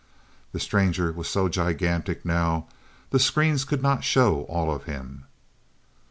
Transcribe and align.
The 0.51 0.59
stranger 0.59 1.11
was 1.11 1.27
so 1.27 1.47
gigantic 1.47 2.25
now, 2.25 2.65
the 3.11 3.19
screens 3.19 3.63
could 3.63 3.83
not 3.83 4.03
show 4.03 4.45
all 4.45 4.73
of 4.75 4.85
him. 4.85 5.25